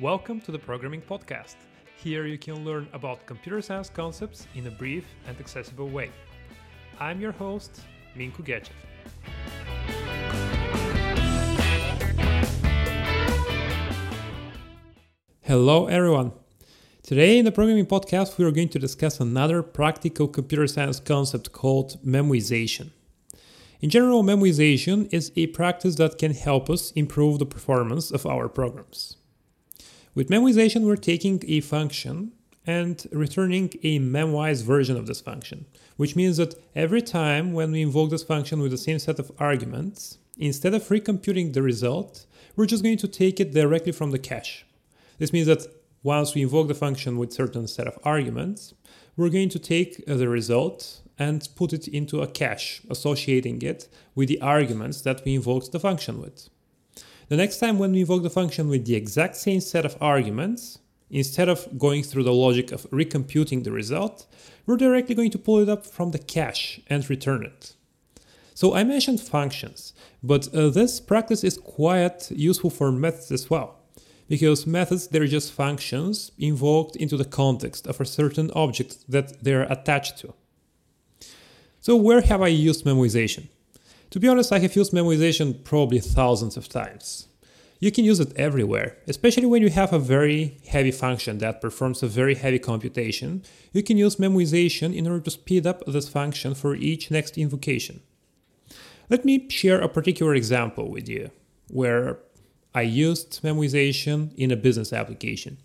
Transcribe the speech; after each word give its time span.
Welcome 0.00 0.40
to 0.42 0.50
the 0.50 0.58
Programming 0.58 1.02
Podcast. 1.02 1.56
Here 1.94 2.24
you 2.24 2.38
can 2.38 2.64
learn 2.64 2.88
about 2.94 3.26
computer 3.26 3.60
science 3.60 3.90
concepts 3.90 4.46
in 4.54 4.66
a 4.66 4.70
brief 4.70 5.04
and 5.26 5.38
accessible 5.38 5.90
way. 5.90 6.10
I'm 6.98 7.20
your 7.20 7.32
host, 7.32 7.82
Minko 8.16 8.42
Gechev. 8.42 8.70
Hello, 15.42 15.86
everyone. 15.88 16.32
Today 17.02 17.38
in 17.38 17.44
the 17.44 17.52
Programming 17.52 17.84
Podcast, 17.84 18.38
we 18.38 18.46
are 18.46 18.52
going 18.52 18.70
to 18.70 18.78
discuss 18.78 19.20
another 19.20 19.62
practical 19.62 20.28
computer 20.28 20.66
science 20.66 20.98
concept 20.98 21.52
called 21.52 22.02
memoization. 22.02 22.88
In 23.82 23.90
general, 23.90 24.22
memoization 24.22 25.12
is 25.12 25.30
a 25.36 25.48
practice 25.48 25.96
that 25.96 26.16
can 26.16 26.32
help 26.32 26.70
us 26.70 26.90
improve 26.92 27.38
the 27.38 27.44
performance 27.44 28.10
of 28.10 28.24
our 28.24 28.48
programs. 28.48 29.18
With 30.12 30.28
memoization, 30.28 30.82
we're 30.82 30.96
taking 30.96 31.40
a 31.46 31.60
function 31.60 32.32
and 32.66 33.06
returning 33.12 33.70
a 33.84 34.00
memoized 34.00 34.64
version 34.64 34.96
of 34.96 35.06
this 35.06 35.20
function, 35.20 35.66
which 35.96 36.16
means 36.16 36.36
that 36.38 36.54
every 36.74 37.00
time 37.00 37.52
when 37.52 37.70
we 37.70 37.82
invoke 37.82 38.10
this 38.10 38.24
function 38.24 38.60
with 38.60 38.72
the 38.72 38.76
same 38.76 38.98
set 38.98 39.20
of 39.20 39.30
arguments, 39.38 40.18
instead 40.36 40.74
of 40.74 40.82
recomputing 40.88 41.52
the 41.52 41.62
result, 41.62 42.26
we're 42.56 42.66
just 42.66 42.82
going 42.82 42.98
to 42.98 43.06
take 43.06 43.38
it 43.38 43.54
directly 43.54 43.92
from 43.92 44.10
the 44.10 44.18
cache. 44.18 44.66
This 45.18 45.32
means 45.32 45.46
that 45.46 45.66
once 46.02 46.34
we 46.34 46.42
invoke 46.42 46.66
the 46.66 46.74
function 46.74 47.16
with 47.16 47.32
certain 47.32 47.68
set 47.68 47.86
of 47.86 47.96
arguments, 48.02 48.74
we're 49.16 49.28
going 49.28 49.50
to 49.50 49.60
take 49.60 50.02
uh, 50.08 50.16
the 50.16 50.28
result 50.28 51.02
and 51.18 51.48
put 51.54 51.72
it 51.72 51.86
into 51.86 52.20
a 52.20 52.26
cache, 52.26 52.82
associating 52.90 53.62
it 53.62 53.88
with 54.16 54.28
the 54.28 54.40
arguments 54.40 55.02
that 55.02 55.24
we 55.24 55.36
invoked 55.36 55.70
the 55.70 55.78
function 55.78 56.20
with. 56.20 56.48
The 57.30 57.36
next 57.36 57.58
time 57.58 57.78
when 57.78 57.92
we 57.92 58.00
invoke 58.00 58.24
the 58.24 58.28
function 58.28 58.68
with 58.68 58.86
the 58.86 58.96
exact 58.96 59.36
same 59.36 59.60
set 59.60 59.86
of 59.86 59.96
arguments, 60.00 60.80
instead 61.10 61.48
of 61.48 61.78
going 61.78 62.02
through 62.02 62.24
the 62.24 62.32
logic 62.32 62.72
of 62.72 62.90
recomputing 62.90 63.62
the 63.62 63.70
result, 63.70 64.26
we're 64.66 64.76
directly 64.76 65.14
going 65.14 65.30
to 65.30 65.38
pull 65.38 65.60
it 65.60 65.68
up 65.68 65.86
from 65.86 66.10
the 66.10 66.18
cache 66.18 66.80
and 66.88 67.08
return 67.08 67.44
it. 67.44 67.74
So 68.52 68.74
I 68.74 68.82
mentioned 68.82 69.20
functions, 69.20 69.92
but 70.24 70.52
uh, 70.52 70.70
this 70.70 70.98
practice 70.98 71.44
is 71.44 71.56
quite 71.56 72.32
useful 72.32 72.68
for 72.68 72.90
methods 72.90 73.30
as 73.30 73.48
well. 73.48 73.76
Because 74.28 74.66
methods, 74.66 75.06
they're 75.06 75.28
just 75.28 75.52
functions 75.52 76.32
invoked 76.36 76.96
into 76.96 77.16
the 77.16 77.24
context 77.24 77.86
of 77.86 78.00
a 78.00 78.04
certain 78.04 78.50
object 78.56 79.08
that 79.08 79.44
they're 79.44 79.70
attached 79.70 80.18
to. 80.18 80.34
So 81.80 81.94
where 81.94 82.22
have 82.22 82.42
I 82.42 82.48
used 82.48 82.84
memoization? 82.84 83.46
To 84.10 84.18
be 84.18 84.26
honest, 84.26 84.52
I 84.52 84.58
have 84.58 84.74
used 84.74 84.92
memoization 84.92 85.62
probably 85.62 86.00
thousands 86.00 86.56
of 86.56 86.68
times. 86.68 87.28
You 87.78 87.92
can 87.92 88.04
use 88.04 88.20
it 88.20 88.32
everywhere, 88.36 88.96
especially 89.06 89.46
when 89.46 89.62
you 89.62 89.70
have 89.70 89.92
a 89.92 89.98
very 89.98 90.58
heavy 90.66 90.90
function 90.90 91.38
that 91.38 91.60
performs 91.60 92.02
a 92.02 92.08
very 92.08 92.34
heavy 92.34 92.58
computation. 92.58 93.42
You 93.72 93.82
can 93.82 93.96
use 93.96 94.16
memoization 94.16 94.94
in 94.94 95.06
order 95.06 95.20
to 95.20 95.30
speed 95.30 95.66
up 95.66 95.82
this 95.86 96.08
function 96.08 96.54
for 96.54 96.74
each 96.74 97.10
next 97.10 97.38
invocation. 97.38 98.02
Let 99.08 99.24
me 99.24 99.48
share 99.48 99.80
a 99.80 99.88
particular 99.88 100.34
example 100.34 100.90
with 100.90 101.08
you 101.08 101.30
where 101.68 102.18
I 102.74 102.82
used 102.82 103.42
memoization 103.42 104.34
in 104.34 104.50
a 104.50 104.56
business 104.56 104.92
application. 104.92 105.56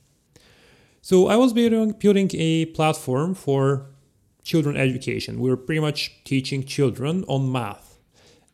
So 1.02 1.28
I 1.28 1.36
was 1.36 1.52
building 1.52 2.30
a 2.34 2.66
platform 2.68 3.36
for 3.36 3.88
children 4.44 4.78
education. 4.78 5.40
We 5.40 5.50
were 5.50 5.58
pretty 5.58 5.82
much 5.82 6.24
teaching 6.24 6.64
children 6.64 7.26
on 7.28 7.52
math 7.52 7.85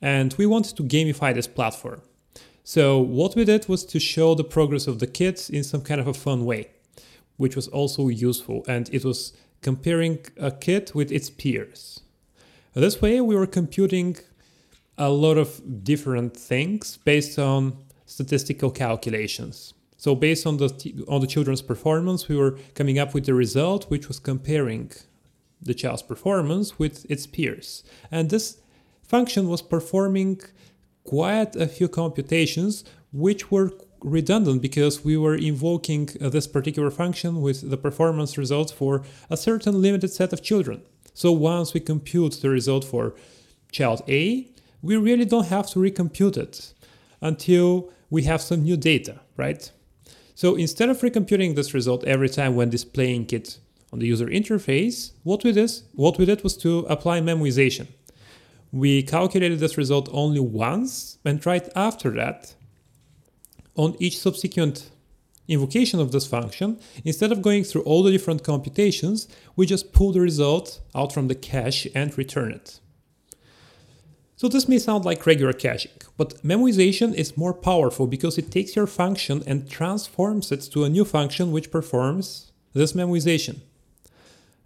and 0.02 0.34
we 0.38 0.46
wanted 0.46 0.76
to 0.78 0.84
gamify 0.84 1.34
this 1.34 1.48
platform. 1.48 2.02
So 2.64 3.00
what 3.00 3.36
we 3.36 3.46
did 3.46 3.68
was 3.68 3.86
to 3.86 4.00
show 4.00 4.36
the 4.36 4.44
progress 4.44 4.88
of 4.88 5.00
the 5.00 5.08
kids 5.08 5.50
in 5.50 5.64
some 5.64 5.82
kind 5.82 6.00
of 6.00 6.08
a 6.08 6.14
fun 6.14 6.46
way, 6.46 6.70
which 7.38 7.56
was 7.56 7.68
also 7.68 8.08
useful, 8.08 8.64
and 8.68 8.90
it 8.94 9.04
was 9.04 9.34
comparing 9.62 10.20
a 10.38 10.52
kid 10.52 10.92
with 10.94 11.12
its 11.12 11.30
peers. 11.30 12.02
This 12.74 13.02
way, 13.02 13.20
we 13.20 13.36
were 13.36 13.48
computing 13.48 14.18
a 14.98 15.10
lot 15.10 15.38
of 15.38 15.84
different 15.84 16.38
things 16.38 16.98
based 16.98 17.38
on 17.38 17.78
statistical 18.06 18.72
calculations. 18.72 19.74
So 19.98 20.16
based 20.16 20.48
on 20.48 20.58
the 20.58 21.06
on 21.08 21.22
the 21.22 21.28
children's 21.28 21.62
performance, 21.62 22.28
we 22.28 22.36
were 22.36 22.58
coming 22.76 22.98
up 22.98 23.14
with 23.14 23.26
the 23.26 23.34
result, 23.34 23.90
which 23.90 24.08
was 24.08 24.20
comparing 24.20 24.92
the 25.62 25.74
child's 25.74 26.02
performance 26.02 26.80
with 26.80 27.06
its 27.10 27.28
peers. 27.28 27.84
And 28.10 28.30
this 28.30 28.61
function 29.16 29.44
was 29.54 29.62
performing 29.76 30.40
quite 31.04 31.52
a 31.66 31.68
few 31.68 31.88
computations 32.02 32.74
which 33.26 33.42
were 33.52 33.70
redundant 34.18 34.62
because 34.62 35.04
we 35.04 35.16
were 35.24 35.36
invoking 35.36 36.04
uh, 36.10 36.30
this 36.30 36.48
particular 36.48 36.90
function 36.90 37.32
with 37.46 37.70
the 37.72 37.78
performance 37.88 38.38
results 38.44 38.72
for 38.72 39.04
a 39.30 39.38
certain 39.38 39.76
limited 39.82 40.12
set 40.20 40.32
of 40.34 40.42
children. 40.42 40.82
So 41.14 41.32
once 41.32 41.74
we 41.74 41.82
compute 41.94 42.34
the 42.42 42.50
result 42.50 42.84
for 42.86 43.14
child 43.78 44.02
A, 44.08 44.48
we 44.82 44.96
really 44.98 45.26
don't 45.26 45.48
have 45.56 45.68
to 45.72 45.80
recompute 45.80 46.38
it 46.38 46.74
until 47.22 47.92
we 48.10 48.24
have 48.24 48.42
some 48.42 48.64
new 48.64 48.78
data, 48.78 49.16
right? 49.38 49.64
So 50.36 50.56
instead 50.56 50.90
of 50.90 51.02
recomputing 51.02 51.56
this 51.56 51.74
result 51.74 52.04
every 52.06 52.30
time 52.30 52.56
when 52.56 52.70
displaying 52.70 53.28
it 53.32 53.60
on 53.92 54.00
the 54.00 54.08
user 54.08 54.28
interface, 54.28 55.12
what 55.24 55.44
we 55.44 55.52
did, 55.52 55.72
what 55.94 56.18
we 56.18 56.26
did 56.26 56.44
was 56.44 56.56
to 56.58 56.80
apply 56.96 57.20
memoization. 57.20 57.88
We 58.72 59.04
calculated 59.04 59.60
this 59.60 59.78
result 59.78 60.08
only 60.12 60.40
once, 60.40 61.18
and 61.26 61.46
right 61.46 61.68
after 61.76 62.12
that, 62.12 62.56
on 63.76 63.96
each 64.00 64.18
subsequent 64.18 64.90
invocation 65.48 66.00
of 66.00 66.12
this 66.12 66.26
function, 66.26 66.80
instead 67.04 67.32
of 67.32 67.42
going 67.42 67.64
through 67.64 67.82
all 67.82 68.04
the 68.04 68.12
different 68.12 68.44
computations, 68.44 69.28
we 69.56 69.66
just 69.66 69.92
pull 69.92 70.14
the 70.14 70.22
result 70.22 70.80
out 70.96 71.12
from 71.12 71.28
the 71.28 71.36
cache 71.36 71.88
and 71.94 72.18
return 72.18 72.52
it. 72.52 72.80
So 74.38 74.48
this 74.48 74.68
may 74.68 74.80
sound 74.80 75.06
like 75.06 75.26
regular 75.26 75.54
caching, 75.54 75.92
but 76.18 76.42
memoization 76.42 77.14
is 77.14 77.38
more 77.38 77.54
powerful 77.54 78.08
because 78.08 78.38
it 78.38 78.50
takes 78.50 78.76
your 78.76 78.88
function 78.88 79.44
and 79.46 79.70
transforms 79.70 80.52
it 80.52 80.62
to 80.72 80.84
a 80.84 80.90
new 80.90 81.06
function 81.06 81.52
which 81.52 81.70
performs 81.70 82.52
this 82.74 82.94
memoization. 82.94 83.60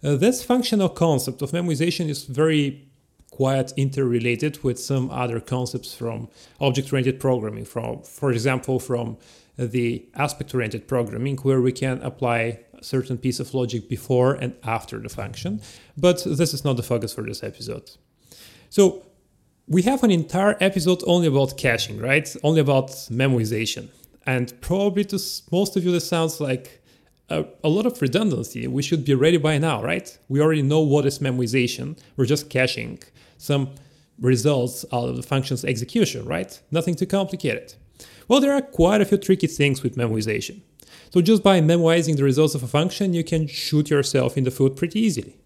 Uh, 0.02 0.16
this 0.16 0.42
functional 0.42 0.88
concept 0.88 1.42
of 1.42 1.50
memoization 1.50 2.08
is 2.08 2.24
very 2.24 2.88
quite 3.36 3.70
interrelated 3.76 4.64
with 4.64 4.78
some 4.78 5.10
other 5.10 5.38
concepts 5.40 5.92
from 5.94 6.26
object-oriented 6.58 7.20
programming 7.20 7.66
from 7.66 8.02
for 8.02 8.30
example 8.32 8.80
from 8.80 9.18
the 9.58 10.06
aspect-oriented 10.14 10.88
programming 10.88 11.36
where 11.38 11.60
we 11.60 11.70
can 11.70 12.00
apply 12.02 12.38
a 12.80 12.82
certain 12.82 13.18
piece 13.18 13.38
of 13.38 13.52
logic 13.52 13.90
before 13.90 14.32
and 14.42 14.54
after 14.64 14.98
the 14.98 15.10
function 15.10 15.60
but 15.98 16.24
this 16.24 16.54
is 16.54 16.64
not 16.64 16.76
the 16.78 16.82
focus 16.82 17.12
for 17.12 17.24
this 17.24 17.42
episode 17.42 17.90
so 18.70 19.04
we 19.68 19.82
have 19.82 20.02
an 20.02 20.10
entire 20.10 20.56
episode 20.60 21.02
only 21.06 21.26
about 21.26 21.58
caching 21.58 21.98
right 21.98 22.34
only 22.42 22.60
about 22.60 22.88
memoization 23.22 23.88
and 24.24 24.58
probably 24.62 25.04
to 25.04 25.18
most 25.52 25.76
of 25.76 25.84
you 25.84 25.92
this 25.92 26.08
sounds 26.08 26.40
like 26.40 26.82
a, 27.28 27.44
a, 27.64 27.68
lot 27.68 27.86
of 27.86 28.00
redundancy. 28.00 28.66
We 28.68 28.82
should 28.82 29.04
be 29.04 29.14
ready 29.14 29.36
by 29.36 29.58
now, 29.58 29.82
right? 29.82 30.16
We 30.28 30.40
already 30.40 30.62
know 30.62 30.80
what 30.80 31.06
is 31.06 31.18
memoization. 31.18 31.98
We're 32.16 32.26
just 32.26 32.50
caching 32.50 33.00
some 33.38 33.70
results 34.18 34.84
out 34.92 35.08
of 35.08 35.16
the 35.16 35.22
function's 35.22 35.64
execution, 35.64 36.24
right? 36.24 36.60
Nothing 36.70 36.94
too 36.94 37.06
complicated. 37.06 37.74
Well, 38.28 38.40
there 38.40 38.52
are 38.52 38.62
quite 38.62 39.00
a 39.00 39.04
few 39.04 39.18
tricky 39.18 39.46
things 39.46 39.82
with 39.82 39.96
memoization. 39.96 40.62
So 41.12 41.20
just 41.20 41.42
by 41.42 41.60
memoizing 41.60 42.16
the 42.16 42.24
results 42.24 42.54
of 42.54 42.62
a 42.62 42.66
function, 42.66 43.14
you 43.14 43.24
can 43.24 43.46
shoot 43.46 43.90
yourself 43.90 44.36
in 44.36 44.44
the 44.44 44.50
foot 44.50 44.76
pretty 44.76 45.00
easily. 45.00 45.36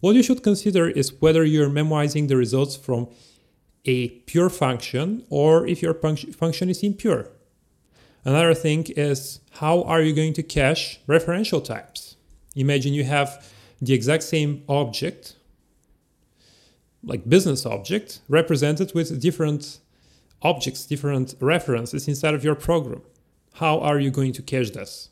What 0.00 0.14
you 0.14 0.22
should 0.22 0.42
consider 0.42 0.88
is 0.88 1.20
whether 1.20 1.44
you're 1.44 1.68
memoizing 1.68 2.28
the 2.28 2.36
results 2.36 2.76
from 2.76 3.08
a 3.84 4.08
pure 4.08 4.48
function 4.48 5.24
or 5.28 5.66
if 5.66 5.82
your 5.82 5.94
function 5.94 6.68
is 6.68 6.82
impure. 6.82 7.30
Another 8.24 8.54
thing 8.54 8.86
is 8.96 9.40
how 9.52 9.82
are 9.82 10.02
you 10.02 10.12
going 10.14 10.34
to 10.34 10.42
cache 10.42 11.00
referential 11.08 11.64
types? 11.64 12.16
Imagine 12.54 12.92
you 12.92 13.04
have 13.04 13.44
the 13.80 13.94
exact 13.94 14.22
same 14.22 14.62
object 14.68 15.36
like 17.02 17.28
business 17.28 17.64
object 17.64 18.20
represented 18.28 18.94
with 18.94 19.20
different 19.20 19.78
objects, 20.42 20.86
different 20.86 21.34
references 21.40 22.08
inside 22.08 22.34
of 22.34 22.44
your 22.44 22.54
program. 22.54 23.02
How 23.54 23.80
are 23.80 23.98
you 23.98 24.10
going 24.10 24.32
to 24.32 24.42
cache 24.42 24.70
this? 24.70 25.10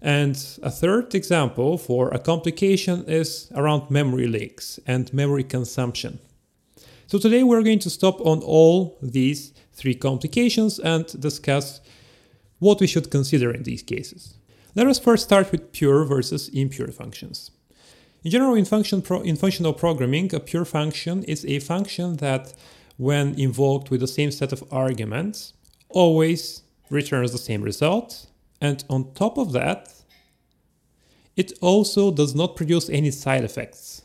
And 0.00 0.36
a 0.62 0.70
third 0.70 1.14
example 1.14 1.78
for 1.78 2.08
a 2.10 2.18
complication 2.18 3.04
is 3.06 3.50
around 3.54 3.90
memory 3.90 4.26
leaks 4.26 4.78
and 4.86 5.12
memory 5.14 5.44
consumption. 5.44 6.18
So 7.06 7.18
today 7.18 7.42
we're 7.42 7.62
going 7.62 7.78
to 7.80 7.90
stop 7.90 8.20
on 8.20 8.40
all 8.40 8.98
these 9.02 9.54
three 9.72 9.94
complications 9.94 10.78
and 10.78 11.06
discuss 11.20 11.80
what 12.58 12.80
we 12.80 12.86
should 12.86 13.10
consider 13.10 13.50
in 13.50 13.62
these 13.62 13.82
cases. 13.82 14.36
Let 14.74 14.86
us 14.86 14.98
first 14.98 15.24
start 15.24 15.52
with 15.52 15.72
pure 15.72 16.04
versus 16.04 16.48
impure 16.48 16.88
functions. 16.88 17.50
In 18.24 18.30
general, 18.30 18.54
in, 18.54 18.64
function 18.64 19.02
pro- 19.02 19.20
in 19.20 19.36
functional 19.36 19.74
programming, 19.74 20.34
a 20.34 20.40
pure 20.40 20.64
function 20.64 21.22
is 21.24 21.44
a 21.44 21.58
function 21.60 22.16
that, 22.16 22.54
when 22.96 23.38
invoked 23.38 23.90
with 23.90 24.00
the 24.00 24.08
same 24.08 24.30
set 24.30 24.52
of 24.52 24.64
arguments, 24.72 25.52
always 25.90 26.62
returns 26.90 27.32
the 27.32 27.38
same 27.38 27.62
result 27.62 28.26
And 28.64 28.82
on 28.88 29.12
top 29.12 29.36
of 29.36 29.52
that, 29.52 29.92
it 31.36 31.52
also 31.60 32.10
does 32.10 32.34
not 32.34 32.56
produce 32.56 32.88
any 32.88 33.10
side 33.10 33.44
effects. 33.44 34.02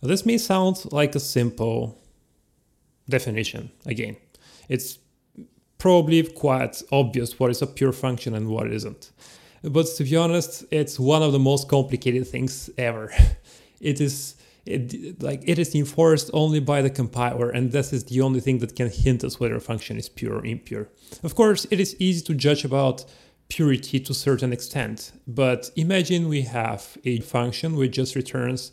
Now, 0.00 0.08
this 0.08 0.24
may 0.24 0.38
sound 0.38 0.84
like 0.92 1.16
a 1.16 1.20
simple 1.20 1.98
definition 3.08 3.72
again. 3.86 4.16
It's 4.68 4.98
probably 5.78 6.22
quite 6.22 6.80
obvious 6.92 7.40
what 7.40 7.50
is 7.50 7.60
a 7.60 7.66
pure 7.66 7.92
function 7.92 8.34
and 8.34 8.46
what 8.48 8.70
isn't. 8.70 9.10
But 9.62 9.86
to 9.96 10.04
be 10.04 10.16
honest, 10.16 10.64
it's 10.70 10.98
one 10.98 11.22
of 11.22 11.32
the 11.32 11.38
most 11.38 11.68
complicated 11.68 12.26
things 12.26 12.70
ever. 12.78 13.12
It 13.80 14.00
is 14.00 14.36
it, 14.64 15.20
like 15.20 15.42
it 15.44 15.58
is 15.58 15.74
enforced 15.74 16.30
only 16.32 16.60
by 16.60 16.82
the 16.82 16.90
compiler, 16.90 17.50
and 17.50 17.72
this 17.72 17.92
is 17.92 18.04
the 18.04 18.20
only 18.20 18.38
thing 18.40 18.58
that 18.58 18.76
can 18.76 18.88
hint 18.90 19.24
us 19.24 19.40
whether 19.40 19.56
a 19.56 19.60
function 19.60 19.96
is 19.96 20.08
pure 20.08 20.36
or 20.36 20.46
impure. 20.46 20.88
Of 21.24 21.34
course, 21.34 21.66
it 21.70 21.80
is 21.80 21.96
easy 21.98 22.22
to 22.26 22.34
judge 22.34 22.64
about 22.64 23.04
purity 23.48 23.98
to 24.00 24.12
a 24.12 24.14
certain 24.14 24.52
extent, 24.52 25.12
but 25.26 25.70
imagine 25.76 26.28
we 26.28 26.42
have 26.42 26.96
a 27.04 27.18
function 27.20 27.74
which 27.76 27.92
just 27.92 28.14
returns 28.14 28.70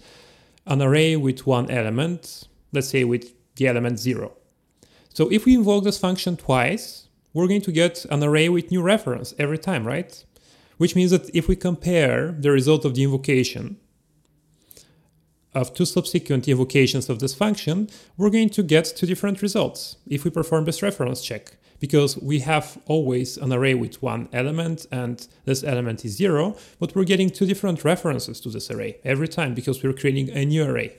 an 0.67 0.81
array 0.81 1.15
with 1.15 1.47
one 1.47 1.69
element, 1.71 2.47
let's 2.71 2.89
say 2.89 3.03
with 3.03 3.33
the 3.55 3.67
element 3.67 3.99
zero. 3.99 4.33
So 5.09 5.29
if 5.31 5.45
we 5.45 5.55
invoke 5.55 5.83
this 5.83 5.97
function 5.97 6.37
twice, 6.37 7.07
we're 7.33 7.47
going 7.47 7.61
to 7.61 7.71
get 7.71 8.05
an 8.05 8.23
array 8.23 8.47
with 8.47 8.71
new 8.71 8.81
reference 8.81 9.33
every 9.37 9.57
time, 9.57 9.85
right? 9.85 10.23
Which 10.79 10.95
means 10.95 11.11
that 11.11 11.29
if 11.35 11.49
we 11.49 11.57
compare 11.57 12.31
the 12.31 12.51
result 12.51 12.85
of 12.85 12.95
the 12.95 13.03
invocation 13.03 13.77
of 15.53 15.73
two 15.73 15.83
subsequent 15.85 16.47
invocations 16.47 17.09
of 17.09 17.19
this 17.19 17.35
function, 17.35 17.89
we're 18.15 18.29
going 18.29 18.49
to 18.51 18.63
get 18.63 18.85
two 18.85 19.05
different 19.05 19.41
results 19.41 19.97
if 20.07 20.23
we 20.23 20.31
perform 20.31 20.63
this 20.63 20.81
reference 20.81 21.21
check, 21.21 21.57
because 21.81 22.17
we 22.19 22.39
have 22.39 22.77
always 22.85 23.35
an 23.35 23.51
array 23.51 23.73
with 23.73 24.01
one 24.01 24.29
element 24.31 24.87
and 24.89 25.27
this 25.43 25.65
element 25.65 26.05
is 26.05 26.15
zero, 26.15 26.55
but 26.79 26.95
we're 26.95 27.03
getting 27.03 27.29
two 27.29 27.45
different 27.45 27.83
references 27.83 28.39
to 28.39 28.49
this 28.49 28.71
array 28.71 28.99
every 29.03 29.27
time 29.27 29.53
because 29.53 29.83
we're 29.83 29.91
creating 29.91 30.29
a 30.29 30.45
new 30.45 30.63
array. 30.63 30.95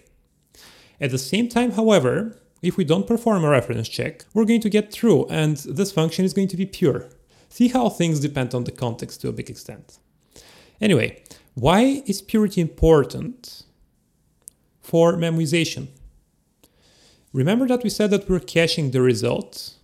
At 1.00 1.10
the 1.10 1.18
same 1.32 1.48
time, 1.48 1.70
however, 1.70 2.38
if 2.60 2.76
we 2.76 2.84
don't 2.84 3.06
perform 3.06 3.44
a 3.44 3.48
reference 3.48 3.88
check, 3.88 4.26
we're 4.34 4.44
going 4.44 4.60
to 4.60 4.68
get 4.68 4.92
true 4.92 5.24
and 5.30 5.56
this 5.56 5.90
function 5.90 6.26
is 6.26 6.34
going 6.34 6.48
to 6.48 6.58
be 6.58 6.66
pure. 6.66 7.08
See 7.50 7.68
how 7.68 7.90
things 7.90 8.20
depend 8.20 8.54
on 8.54 8.64
the 8.64 8.72
context 8.72 9.20
to 9.20 9.28
a 9.28 9.32
big 9.32 9.50
extent. 9.50 9.98
Anyway, 10.80 11.22
why 11.54 12.02
is 12.06 12.22
purity 12.22 12.62
important? 12.62 13.64
for 14.90 15.12
memoization. 15.14 15.86
Remember 17.32 17.68
that 17.68 17.84
we 17.84 17.90
said 17.90 18.10
that 18.10 18.28
we're 18.28 18.40
caching 18.40 18.90
the 18.90 19.00
result 19.00 19.74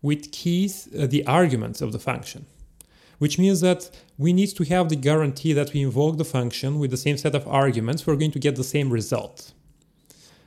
with 0.00 0.32
keys, 0.32 0.88
uh, 0.98 1.06
the 1.06 1.24
arguments 1.26 1.80
of 1.80 1.92
the 1.92 2.00
function, 2.00 2.46
which 3.18 3.38
means 3.38 3.60
that 3.60 3.88
we 4.18 4.32
need 4.32 4.48
to 4.56 4.64
have 4.64 4.88
the 4.88 4.96
guarantee 4.96 5.52
that 5.52 5.72
we 5.72 5.82
invoke 5.82 6.16
the 6.18 6.24
function 6.24 6.80
with 6.80 6.90
the 6.90 6.96
same 6.96 7.16
set 7.16 7.36
of 7.36 7.46
arguments, 7.46 8.04
we're 8.04 8.16
going 8.16 8.32
to 8.32 8.40
get 8.40 8.56
the 8.56 8.64
same 8.64 8.90
result. 8.90 9.52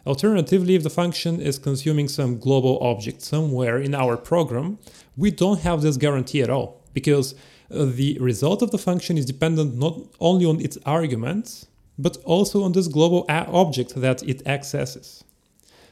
Alternatively, 0.06 0.76
if 0.76 0.84
the 0.84 0.90
function 0.90 1.42
is 1.42 1.58
consuming 1.58 2.08
some 2.08 2.38
global 2.38 2.78
object 2.80 3.22
somewhere 3.22 3.80
in 3.80 3.96
our 3.96 4.16
program, 4.16 4.78
we 5.18 5.32
don't 5.32 5.62
have 5.62 5.82
this 5.82 5.98
guarantee 5.98 6.44
at 6.44 6.50
all 6.50 6.84
because 6.94 7.34
uh, 7.72 7.86
the 7.86 8.18
result 8.20 8.62
of 8.62 8.70
the 8.70 8.78
function 8.78 9.18
is 9.18 9.26
dependent 9.26 9.76
not 9.76 10.00
only 10.20 10.46
on 10.46 10.62
its 10.62 10.78
arguments, 10.86 11.66
but 11.98 12.18
also 12.18 12.62
on 12.62 12.74
this 12.74 12.88
global 12.88 13.26
object 13.30 13.96
that 13.96 14.22
it 14.24 14.46
accesses. 14.46 15.24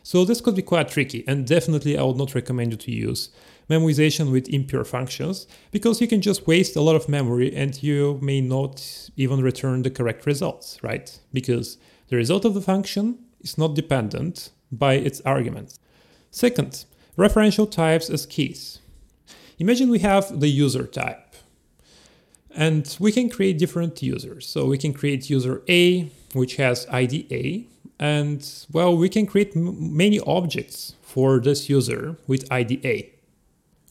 So 0.04 0.26
this 0.26 0.42
could 0.42 0.56
be 0.56 0.62
quite 0.62 0.90
tricky, 0.90 1.24
and 1.28 1.48
definitely 1.48 1.98
I 1.98 2.04
would 2.04 2.18
not 2.18 2.36
recommend 2.36 2.72
you 2.72 2.78
to 2.78 2.92
use 2.92 3.30
memoization 3.70 4.30
with 4.32 4.50
impure 4.50 4.84
functions 4.84 5.48
because 5.72 6.02
you 6.02 6.08
can 6.08 6.22
just 6.22 6.46
waste 6.46 6.76
a 6.76 6.82
lot 6.82 6.98
of 6.98 7.08
memory 7.08 7.56
and 7.56 7.82
you 7.82 8.20
may 8.22 8.42
not 8.42 9.10
even 9.16 9.42
return 9.42 9.82
the 9.82 9.90
correct 9.90 10.26
results, 10.26 10.78
right? 10.84 11.18
Because 11.32 11.78
the 12.10 12.18
result 12.18 12.44
of 12.44 12.54
the 12.54 12.62
function 12.62 13.23
is 13.44 13.58
not 13.58 13.76
dependent 13.76 14.52
by 14.72 14.94
its 14.96 15.22
arguments. 15.22 15.80
Second, 16.32 16.86
referential 17.18 17.70
types 17.70 18.10
as 18.10 18.26
keys. 18.26 18.80
Imagine 19.60 19.90
we 19.90 20.00
have 20.00 20.40
the 20.40 20.48
user 20.48 20.88
type. 20.88 21.36
And 22.56 22.96
we 23.00 23.12
can 23.12 23.30
create 23.30 23.58
different 23.58 24.02
users. 24.02 24.48
So 24.48 24.66
we 24.66 24.78
can 24.78 24.94
create 24.94 25.30
user 25.30 25.62
A, 25.68 26.12
which 26.34 26.56
has 26.58 26.88
ID 26.90 27.28
A. 27.32 27.68
And 28.00 28.48
well, 28.72 28.96
we 28.96 29.10
can 29.10 29.26
create 29.26 29.56
m- 29.56 29.96
many 29.96 30.20
objects 30.22 30.96
for 31.02 31.40
this 31.40 31.70
user 31.70 32.18
with 32.28 32.52
ID 32.52 32.82
A, 32.84 33.14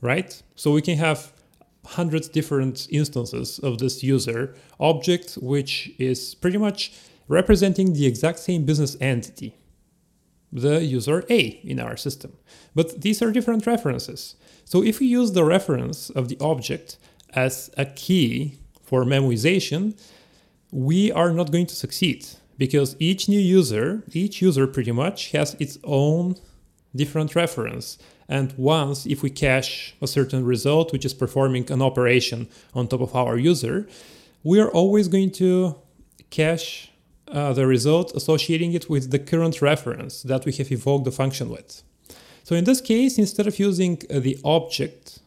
right? 0.00 0.42
So 0.56 0.72
we 0.72 0.82
can 0.82 0.98
have 0.98 1.32
hundreds 1.84 2.28
different 2.28 2.86
instances 2.90 3.58
of 3.60 3.78
this 3.78 4.02
user 4.02 4.54
object, 4.78 5.34
which 5.40 5.92
is 5.98 6.34
pretty 6.34 6.58
much 6.58 6.92
representing 7.28 7.92
the 7.92 8.06
exact 8.06 8.38
same 8.38 8.64
business 8.64 8.96
entity, 9.00 9.54
the 10.52 10.84
user 10.84 11.24
A 11.30 11.40
in 11.64 11.80
our 11.80 11.96
system. 11.96 12.36
But 12.74 13.00
these 13.00 13.22
are 13.22 13.30
different 13.30 13.66
references. 13.66 14.36
So 14.64 14.82
if 14.82 15.00
we 15.00 15.06
use 15.06 15.32
the 15.32 15.44
reference 15.44 16.10
of 16.10 16.28
the 16.28 16.38
object 16.40 16.98
as 17.34 17.70
a 17.76 17.86
key 17.86 18.58
for 18.82 19.04
memoization, 19.04 19.98
we 20.70 21.10
are 21.12 21.32
not 21.32 21.50
going 21.50 21.66
to 21.66 21.74
succeed 21.74 22.26
because 22.58 22.96
each 22.98 23.28
new 23.28 23.40
user, 23.40 24.04
each 24.12 24.40
user 24.40 24.66
pretty 24.66 24.92
much 24.92 25.32
has 25.32 25.54
its 25.58 25.78
own 25.84 26.36
different 26.94 27.34
reference. 27.34 27.98
And 28.28 28.52
once, 28.56 29.06
if 29.06 29.22
we 29.22 29.30
cache 29.30 29.94
a 30.00 30.06
certain 30.06 30.44
result, 30.44 30.92
which 30.92 31.04
is 31.04 31.14
performing 31.14 31.70
an 31.70 31.82
operation 31.82 32.48
on 32.74 32.88
top 32.88 33.00
of 33.00 33.14
our 33.14 33.36
user, 33.36 33.88
we 34.42 34.60
are 34.60 34.70
always 34.70 35.08
going 35.08 35.32
to 35.32 35.76
cache 36.30 36.91
uh, 37.32 37.52
the 37.52 37.66
result 37.66 38.14
associating 38.14 38.72
it 38.74 38.88
with 38.88 39.10
the 39.10 39.18
current 39.18 39.62
reference 39.62 40.22
that 40.22 40.44
we 40.44 40.52
have 40.52 40.70
evoked 40.70 41.04
the 41.04 41.10
function 41.10 41.48
with. 41.48 41.82
So 42.44 42.54
in 42.54 42.64
this 42.64 42.80
case, 42.80 43.18
instead 43.18 43.46
of 43.46 43.58
using 43.58 44.02
uh, 44.10 44.20
the 44.20 44.38
object 44.44 45.20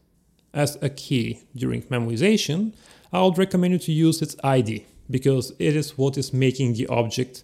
as 0.54 0.78
a 0.82 0.90
key 0.90 1.42
during 1.56 1.82
memoization, 1.84 2.74
I 3.12 3.24
would 3.24 3.38
recommend 3.38 3.74
you 3.74 3.80
to 3.80 3.92
use 3.92 4.22
its 4.22 4.36
ID 4.44 4.86
because 5.10 5.54
it 5.60 5.76
is 5.76 5.98
what 5.98 6.18
is 6.18 6.34
making 6.34 6.74
the 6.74 6.88
object 6.88 7.44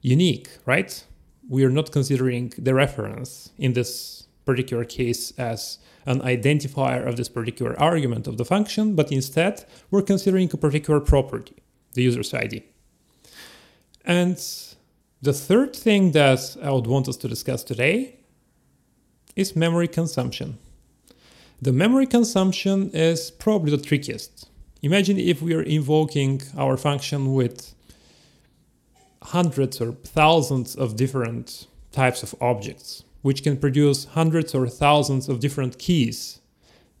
unique, 0.00 0.48
right? 0.66 1.04
We 1.48 1.64
are 1.64 1.70
not 1.70 1.92
considering 1.92 2.52
the 2.58 2.74
reference 2.74 3.50
in 3.58 3.72
this 3.72 4.26
particular 4.44 4.84
case 4.84 5.32
as 5.38 5.78
an 6.06 6.20
identifier 6.20 7.06
of 7.06 7.16
this 7.16 7.28
particular 7.28 7.78
argument 7.78 8.26
of 8.26 8.36
the 8.36 8.44
function, 8.44 8.94
but 8.96 9.12
instead 9.12 9.64
we're 9.90 10.02
considering 10.02 10.50
a 10.52 10.56
particular 10.56 11.00
property, 11.00 11.56
the 11.92 12.02
user's 12.02 12.34
ID. 12.34 12.64
And 14.04 14.36
the 15.20 15.32
third 15.32 15.74
thing 15.74 16.12
that 16.12 16.56
I 16.62 16.70
would 16.70 16.86
want 16.86 17.08
us 17.08 17.16
to 17.18 17.28
discuss 17.28 17.62
today 17.62 18.18
is 19.36 19.54
memory 19.56 19.88
consumption. 19.88 20.58
The 21.60 21.72
memory 21.72 22.06
consumption 22.06 22.90
is 22.90 23.30
probably 23.30 23.70
the 23.70 23.82
trickiest. 23.82 24.48
Imagine 24.82 25.18
if 25.18 25.40
we 25.40 25.54
are 25.54 25.62
invoking 25.62 26.42
our 26.56 26.76
function 26.76 27.32
with 27.32 27.72
hundreds 29.22 29.80
or 29.80 29.92
thousands 29.92 30.74
of 30.74 30.96
different 30.96 31.68
types 31.92 32.24
of 32.24 32.34
objects, 32.40 33.04
which 33.22 33.44
can 33.44 33.56
produce 33.56 34.06
hundreds 34.06 34.54
or 34.54 34.66
thousands 34.66 35.28
of 35.28 35.38
different 35.38 35.78
keys 35.78 36.40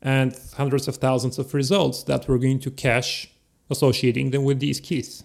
and 0.00 0.38
hundreds 0.56 0.86
of 0.86 0.96
thousands 0.96 1.38
of 1.38 1.54
results 1.54 2.04
that 2.04 2.28
we're 2.28 2.38
going 2.38 2.60
to 2.60 2.70
cache 2.70 3.28
associating 3.68 4.30
them 4.30 4.44
with 4.44 4.60
these 4.60 4.78
keys. 4.78 5.24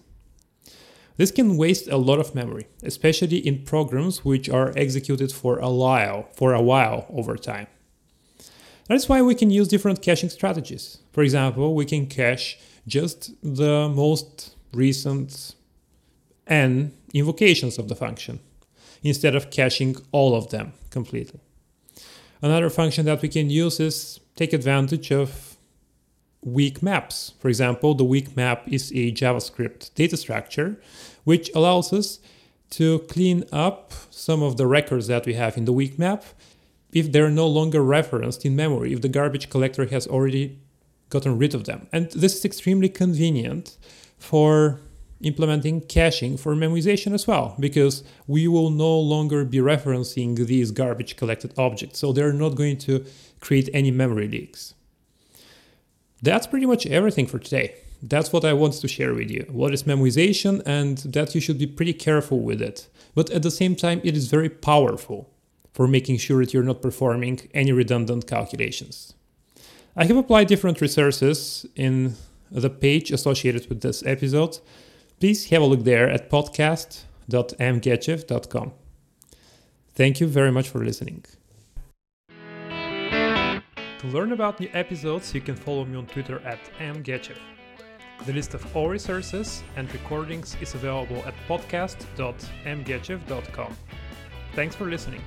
This 1.18 1.32
can 1.32 1.56
waste 1.56 1.88
a 1.88 1.96
lot 1.96 2.20
of 2.20 2.34
memory, 2.34 2.68
especially 2.82 3.38
in 3.38 3.64
programs 3.64 4.24
which 4.24 4.48
are 4.48 4.72
executed 4.76 5.32
for 5.32 5.58
a 5.58 5.68
while, 5.68 6.28
for 6.32 6.54
a 6.54 6.62
while 6.62 7.06
over 7.10 7.36
time. 7.36 7.66
That's 8.86 9.08
why 9.08 9.20
we 9.20 9.34
can 9.34 9.50
use 9.50 9.66
different 9.68 10.00
caching 10.00 10.30
strategies. 10.30 10.98
For 11.12 11.22
example, 11.22 11.74
we 11.74 11.84
can 11.84 12.06
cache 12.06 12.56
just 12.86 13.32
the 13.42 13.88
most 13.88 14.54
recent 14.72 15.56
n 16.46 16.92
invocations 17.12 17.78
of 17.78 17.88
the 17.88 17.96
function 17.96 18.38
instead 19.02 19.34
of 19.34 19.50
caching 19.50 19.96
all 20.12 20.36
of 20.36 20.50
them 20.50 20.72
completely. 20.90 21.40
Another 22.40 22.70
function 22.70 23.04
that 23.06 23.22
we 23.22 23.28
can 23.28 23.50
use 23.50 23.80
is 23.80 24.20
take 24.36 24.52
advantage 24.52 25.10
of 25.10 25.57
weak 26.42 26.82
maps. 26.82 27.32
For 27.38 27.48
example, 27.48 27.94
the 27.94 28.04
weak 28.04 28.36
map 28.36 28.62
is 28.66 28.90
a 28.92 29.12
JavaScript 29.12 29.94
data 29.94 30.16
structure 30.16 30.80
which 31.24 31.50
allows 31.54 31.92
us 31.92 32.20
to 32.70 33.00
clean 33.00 33.44
up 33.52 33.92
some 34.10 34.42
of 34.42 34.56
the 34.56 34.66
records 34.66 35.06
that 35.06 35.26
we 35.26 35.34
have 35.34 35.56
in 35.56 35.64
the 35.64 35.72
weak 35.72 35.98
map 35.98 36.24
if 36.92 37.12
they're 37.12 37.30
no 37.30 37.46
longer 37.46 37.82
referenced 37.82 38.44
in 38.44 38.56
memory, 38.56 38.92
if 38.92 39.02
the 39.02 39.08
garbage 39.08 39.50
collector 39.50 39.86
has 39.86 40.06
already 40.06 40.58
gotten 41.10 41.38
rid 41.38 41.54
of 41.54 41.64
them. 41.64 41.86
And 41.92 42.10
this 42.12 42.36
is 42.36 42.44
extremely 42.44 42.88
convenient 42.88 43.76
for 44.18 44.80
implementing 45.20 45.80
caching 45.80 46.36
for 46.36 46.54
memoization 46.54 47.12
as 47.12 47.26
well, 47.26 47.56
because 47.58 48.04
we 48.26 48.46
will 48.46 48.70
no 48.70 48.98
longer 48.98 49.44
be 49.44 49.58
referencing 49.58 50.36
these 50.46 50.70
garbage 50.70 51.16
collected 51.16 51.52
objects. 51.58 51.98
So 51.98 52.12
they're 52.12 52.32
not 52.32 52.54
going 52.54 52.78
to 52.78 53.04
create 53.40 53.68
any 53.74 53.90
memory 53.90 54.28
leaks. 54.28 54.74
That's 56.22 56.46
pretty 56.46 56.66
much 56.66 56.86
everything 56.86 57.26
for 57.26 57.38
today. 57.38 57.74
That's 58.02 58.32
what 58.32 58.44
I 58.44 58.52
wanted 58.52 58.80
to 58.80 58.88
share 58.88 59.14
with 59.14 59.30
you. 59.30 59.46
What 59.50 59.72
is 59.74 59.84
memoization 59.84 60.62
and 60.66 60.98
that 60.98 61.34
you 61.34 61.40
should 61.40 61.58
be 61.58 61.66
pretty 61.66 61.92
careful 61.92 62.40
with 62.40 62.62
it. 62.62 62.88
But 63.14 63.30
at 63.30 63.42
the 63.42 63.50
same 63.50 63.74
time, 63.74 64.00
it 64.04 64.16
is 64.16 64.28
very 64.28 64.48
powerful 64.48 65.28
for 65.72 65.88
making 65.88 66.18
sure 66.18 66.44
that 66.44 66.52
you're 66.52 66.62
not 66.62 66.82
performing 66.82 67.48
any 67.54 67.72
redundant 67.72 68.26
calculations. 68.26 69.14
I 69.96 70.04
have 70.04 70.16
applied 70.16 70.48
different 70.48 70.80
resources 70.80 71.66
in 71.74 72.14
the 72.50 72.70
page 72.70 73.10
associated 73.10 73.68
with 73.68 73.80
this 73.80 74.04
episode. 74.06 74.58
Please 75.20 75.46
have 75.50 75.62
a 75.62 75.66
look 75.66 75.84
there 75.84 76.08
at 76.08 76.30
podcast.mgechev.com. 76.30 78.72
Thank 79.94 80.20
you 80.20 80.26
very 80.28 80.52
much 80.52 80.68
for 80.68 80.84
listening. 80.84 81.24
To 83.98 84.06
learn 84.06 84.32
about 84.32 84.60
new 84.60 84.70
episodes, 84.74 85.34
you 85.34 85.40
can 85.40 85.56
follow 85.56 85.84
me 85.84 85.96
on 85.96 86.06
Twitter 86.06 86.40
at 86.44 86.60
mgechev. 86.78 87.36
The 88.26 88.32
list 88.32 88.54
of 88.54 88.76
all 88.76 88.88
resources 88.88 89.64
and 89.76 89.92
recordings 89.92 90.56
is 90.60 90.74
available 90.74 91.16
at 91.26 91.34
podcast.mgechev.com. 91.48 93.76
Thanks 94.54 94.76
for 94.76 94.86
listening. 94.86 95.22